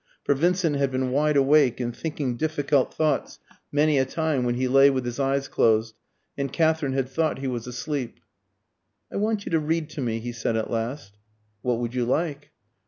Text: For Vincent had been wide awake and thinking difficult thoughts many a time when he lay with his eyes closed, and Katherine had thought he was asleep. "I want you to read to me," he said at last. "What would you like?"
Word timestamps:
For 0.23 0.33
Vincent 0.33 0.77
had 0.77 0.89
been 0.89 1.11
wide 1.11 1.37
awake 1.37 1.79
and 1.79 1.95
thinking 1.95 2.35
difficult 2.35 2.91
thoughts 2.91 3.37
many 3.71 3.99
a 3.99 4.03
time 4.05 4.43
when 4.43 4.55
he 4.55 4.67
lay 4.67 4.89
with 4.89 5.05
his 5.05 5.19
eyes 5.19 5.47
closed, 5.47 5.93
and 6.35 6.51
Katherine 6.51 6.93
had 6.93 7.07
thought 7.07 7.37
he 7.37 7.47
was 7.47 7.67
asleep. 7.67 8.19
"I 9.13 9.17
want 9.17 9.45
you 9.45 9.51
to 9.51 9.59
read 9.59 9.91
to 9.91 10.01
me," 10.01 10.17
he 10.19 10.31
said 10.31 10.55
at 10.57 10.71
last. 10.71 11.19
"What 11.61 11.77
would 11.77 11.93
you 11.93 12.03
like?" 12.05 12.49